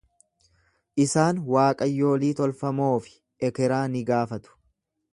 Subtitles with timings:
[1.03, 3.15] Isaan waaqayyolii tolfamoo fi
[3.51, 4.61] ekeraa ni gaafatu.